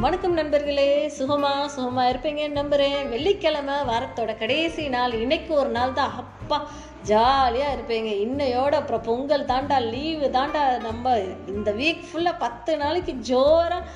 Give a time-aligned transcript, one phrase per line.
[0.00, 1.12] வணக்கம் நண்பர்களே.
[1.18, 5.12] சுகமா சுகமா இருப்பீங்கன்னு நம்புறேன் வெள்ளிக்கிழமை வாரத்தோட கடைசி நாள்.
[5.12, 6.14] இன்னைக்கு ஒரு நாள் தான்.
[6.16, 6.68] அப்பா
[7.02, 8.10] ஜாலியாக இருப்பீங்க.
[8.26, 10.80] இன்னையோட அப்புறம் பொங்கல் தாண்டா லீவு தாண்டா.
[10.80, 13.88] நம்ம இந்த வீக் ஃபுல்லாக பத்து நாளைக்கு ஜோராக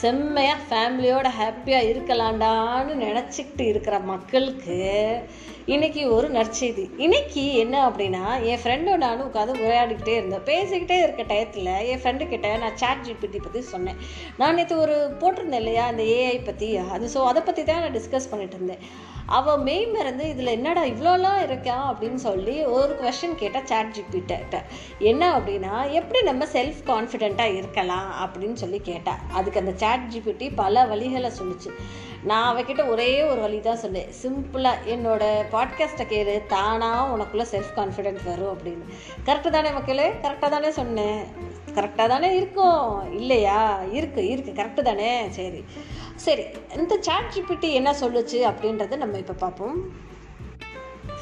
[0.00, 4.76] செம்மையாக ஃபேமிலியோட ஹாப்பியாக இருக்கலாண்டான்னு நினச்சிக்கிட்டு இருக்கிற மக்களுக்கு
[5.74, 6.84] இன்றைக்கி ஒரு நற்செய்தி.
[7.04, 12.52] இன்றைக்கி என்ன அப்படின்னா என் ஃப்ரெண்டும் நானும் உட்காந்து உரையாடிக்கிட்டே இருந்தேன் பேசிக்கிட்டே இருக்க டயத்தில் என் ஃப்ரெண்டு கிட்டே
[12.62, 13.98] நான் சாட் ஜிபிடி பற்றி சொன்னேன்.
[14.40, 18.32] நான் நேற்று ஒரு போட்டிருந்தேன் இல்லையா அந்த ஏஐ பற்றி அது ஸோ அதை பற்றி தான் நான் டிஸ்கஸ்
[18.32, 18.84] பண்ணிட்டு இருந்தேன்.
[19.38, 21.74] அவள் மெய் மறந்து இதில் என்னடா இவ்வளோலாம் இருக்கா?
[21.88, 24.62] அப்படின்னு சொல்லி ஒரு கொஷின் கேட்டால் சாட் ஜிபிட்ட
[25.10, 28.08] என்ன அப்படின்னா எப்படி நம்ம செல்ஃப் கான்ஃபிடென்ட்டாக இருக்கலாம்?
[28.24, 31.70] அப்படின்னு சொல்லி கேட்டேன் அதுக்கு அந்த சாட் ஜிபிடி பல வழிகளை சொல்லுச்சு.
[32.22, 36.46] நான் அவகிட்ட ஒரே ஒரு வழி தான் சொன்னேன் சிம்பிளாக என்னோட பாட்காஸ்ட்டை கேளு.
[36.46, 38.84] தானாக உனக்குள்ளே செல்ஃப் கான்ஃபிடென்ட் வரும் அப்படின்னு.
[39.26, 40.10] கரெக்டு தானே மக்களே?
[40.10, 41.24] கரெக்டாக தானே சொன்னேன்.
[41.74, 43.12] கரெக்டாக தானே இருக்கும்.
[43.14, 43.82] இல்லையா?
[43.82, 44.52] இருக்கு இருக்கு.
[44.52, 45.26] கரெக்டு தானே?
[45.30, 45.64] சரி.
[46.14, 46.42] சரி
[46.76, 50.06] இந்த சாட் ஜிபிடி என்ன சொல்லுச்சு அப்படின்றத நம்ம இப்போ பார்ப்போம்.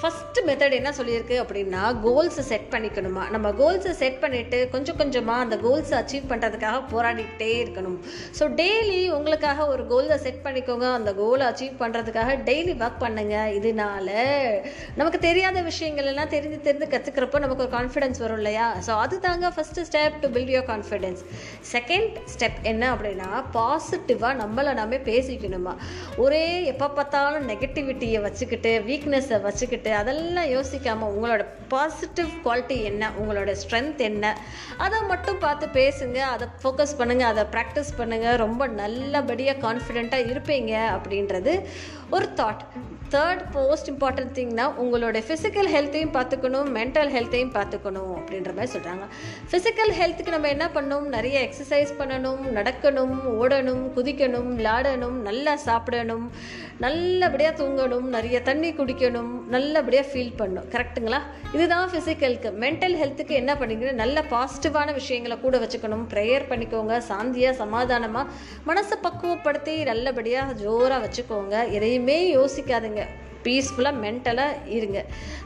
[0.00, 3.22] ஃபஸ்ட்டு மெத்தட் என்ன சொல்லியிருக்கு அப்படின்னா கோல்ஸை செட் பண்ணிக்கணுமா?
[3.34, 7.97] நம்ம கோல்ஸை செட் பண்ணிவிட்டு கொஞ்சம் கொஞ்சமாக அந்த கோல்ஸை அச்சீவ் பண்ணுறதுக்காக போராடிக்கிட்டே இருக்கணும்.
[8.39, 10.86] ஸோ டெய்லி உங்களுக்காக ஒரு கோலை செட் பண்ணிக்கோங்க.
[10.98, 14.11] அந்த கோலை அச்சீவ் பண்ணுறதுக்காக டெய்லி ஒர்க் பண்ணுங்கள் இதனால
[14.98, 18.67] நமக்கு தெரியாத விஷயங்கள் எல்லாம் தெரிஞ்சு தெரிஞ்சு கற்றுக்கிறப்போ நமக்கு ஒரு கான்ஃபிடன்ஸ் வரும் இல்லையா?
[18.89, 21.22] ஸோ அது தாங்க first step to build your confidence
[21.72, 25.74] second step என்ன அப்படின்னா பாசிட்டிவாக நம்மளை நாமே பேசிக்கணுமா?
[26.27, 33.11] ஒரே எப்போ பார்த்தாலும் நெகட்டிவிட்டியை வச்சுக்கிட்டு வீக்னஸை வச்சுக்கிட்டு அதெல்லாம் யோசிக்காமல் உங்களோட பாசிட்டிவ் குவாலிட்டி என்ன?
[33.20, 34.39] உங்களோட ஸ்ட்ரென்த் என்ன?
[34.77, 41.67] அதை மட்டும் பார்த்து பேசுங்க அதை ஃபோக்கஸ் பண்ணுங்கள் அதை ப்ராக்டிஸ் பண்ணுங்கள் ரொம்ப நல்லபடியாக கான்ஃபிடெண்ட்டாக இருப்பீங்க அப்படின்றது
[42.11, 42.62] ஒரு தாட்
[43.14, 49.04] தேர்ட் மோஸ்ட் இம்பார்ட்டன்ட் திங்னா உங்களோட ஃபிசிக்கல் ஹெல்த்தையும் பார்த்துக்கணும் மென்டல் ஹெல்த்தையும் பார்த்துக்கணும் அப்படின்ற மாதிரி சொல்கிறாங்க
[49.50, 51.06] ஃபிசிக்கல் ஹெல்த்துக்கு நம்ம என்ன பண்ணணும்?
[51.16, 56.27] நிறைய எக்ஸசைஸ் பண்ணணும் நடக்கணும் ஓடணும் குதிக்கணும் விளாடணும் நல்லா சாப்பிடணும்
[56.84, 60.66] நல்லபடியாக தூங்கணும் நிறைய தண்ணி குடிக்கணும் நல்லபடியாக ஃபீல் பண்ணணும்.
[60.74, 61.20] கரெக்ட்டுங்களா
[61.56, 66.05] இதுதான் ஃபிசிக்கலுக்கு மென்டல் ஹெல்த்துக்கு என்ன பண்ணிக்கணும் நல்ல பாசிட்டிவான விஷயங்களை கூட வச்சுக்கணும்.
[66.14, 68.27] ப்ரேயர் பண்ணிக்கோங்க சாந்தியாக சமாதானமாக
[68.68, 71.55] மனசை பக்குவப்படுத்தி நல்லபடியாக ஜோராக வச்சுக்கோங்க.
[71.78, 72.95] எதையுமே யோசிக்காதுங்க.
[72.96, 73.12] பண்ணுங்கள்
[73.46, 75.01] பீஸ்ஃபுல்லாக மென்டலாக இருங்க.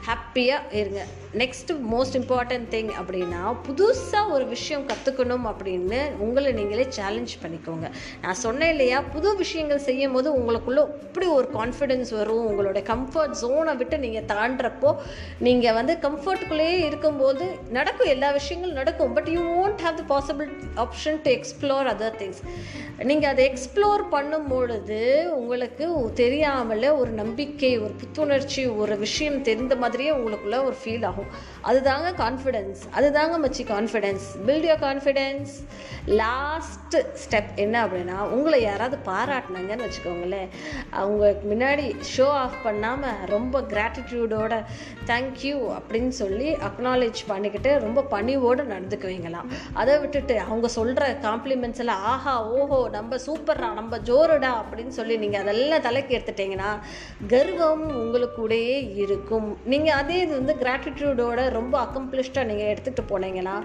[0.09, 1.01] ஹாப்பியாக இருங்க.
[1.41, 7.87] நெக்ஸ்ட்டு மோஸ்ட் இம்பார்ட்டன்ட் திங் அப்படின்னா புதுசாக ஒரு விஷயம் கற்றுக்கணும் அப்படின்னு உங்களை நீங்களே சேலஞ்ச் பண்ணிக்கோங்க.
[8.23, 12.43] நான் சொன்னேன் இல்லையா புது விஷயங்கள் செய்யும் போது உங்களுக்குள்ள இப்படி ஒரு கான்ஃபிடென்ஸ் வரும்.
[12.49, 14.91] உங்களோட கம்ஃபர்ட் ஜோனை விட்டு நீங்கள் தாண்டுறப்போ
[15.47, 17.45] நீங்கள் வந்து கம்ஃபர்ட்டுக்குள்ளேயே இருக்கும்போது
[17.77, 19.13] நடக்கும் எல்லா விஷயங்களும் நடக்கும்.
[19.19, 20.51] But you won't have the possible
[20.85, 22.43] option to explore other things
[23.09, 25.01] நீங்கள் அதை எக்ஸ்ப்ளோர் பண்ணும் பொழுது
[25.39, 25.85] உங்களுக்கு
[26.21, 31.29] தெரியாமலே ஒரு நம்பிக்கை ஒரு புத்துணர்ச்சி ஒரு விஷயம் தெரிந்த மாதிரியே உங்களுக்குள்ள ஒரு ஃபீல் ஆகும்.
[31.69, 35.53] அதுதாங்க கான்ஃபிடென்ஸ் அதுதாங்க மச்சி confidence build your confidence
[36.21, 40.49] last step என்ன அப்படின்னா உங்களை யாராவது பாராட்டினாங்கன்னு வச்சுக்கோங்களேன்.
[41.01, 41.85] அவங்களுக்கு முன்னாடி
[42.15, 44.53] ஷோ ஆஃப் பண்ணாமல் ரொம்ப கிராட்டிடியூடோட
[45.11, 49.49] தேங்க்யூ அப்படின்னு சொல்லி அக்னாலேஜ் பண்ணிக்கிட்டு ரொம்ப பணிவோடு நடந்துக்குவீங்களாம்.
[49.73, 55.41] அதை விட்டுட்டு அவங்க சொல்கிற காம்ப்ளிமெண்ட்ஸ் எல்லாம் ஆஹா ஓஹோ நம்ம சூப்பர்ரா நம்ம ஜோருடா அப்படின்னு சொல்லி நீங்கள்
[55.41, 56.71] அதெல்லாம் தலைக்கு எடுத்துட்டீங்கன்னா
[57.33, 59.57] கர்வம் உங்களுக்கூடயே இருக்கும்.
[59.65, 63.55] நீங்கள் அதே இது வந்து கிராட்டிடியூடோட ரொம்ப அக்கம்ப்ளிஷ்டாக நீங்கள் எடுத்துகிட்டு போனீங்கன்னா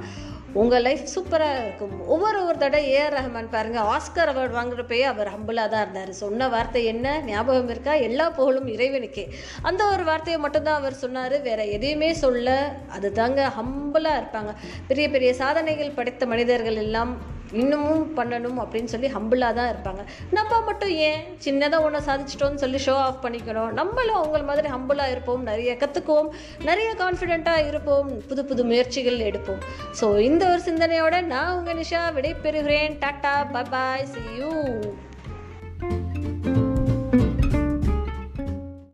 [0.53, 1.95] உங்கள் லைஃப் சூப்பராக இருக்கும்.
[2.15, 6.13] ஒவ்வொரு ஒரு தடவை ஏஆர் ரஹ்மான் பாருங்கள் ஆஸ்கர் அவார்டு வாங்குறப்பயே அவர் ஹம்பிளாக தான் இருந்தார்.
[6.13, 7.95] சொன்ன வார்த்தை என்ன ஞாபகம் இருக்கா?
[8.09, 9.25] எல்லா புகழும் இறைவனுக்கே.
[9.63, 14.53] அந்த ஒரு வார்த்தையை மட்டும்தான் அவர் சொன்னார் வேற எதையுமே சொல்ல அது தாங்க ஹம்பிளாக இருப்பாங்க.
[14.89, 20.03] பெரிய பெரிய சாதனைகள் படைத்த மனிதர்கள் எல்லாம் இன்னமும் பண்ணணும் அப்படின்னு சொல்லி ஹம்பிளாக தான் இருப்பாங்க.
[20.31, 25.43] நம்ம மட்டும் ஏன் சின்னதாக ஒன்று சாதிச்சிட்டோம்னு சொல்லி ஷோ ஆஃப் பண்ணிக்கணும் நம்மளும் அவங்கள மாதிரி ஹம்பிளாக இருப்போம்
[25.43, 26.31] நிறைய கற்றுக்குவோம்
[26.65, 29.61] நிறைய கான்ஃபிடென்ட்டாக இருப்போம் புது புது முயற்சிகள் எடுப்போம்.
[30.01, 34.53] ஸோ இந்த ஒரு சிந்தனையோட நான் உங்கள் நிஷா விடை பெறுகிறேன் டாட்டா பாய் சி யூ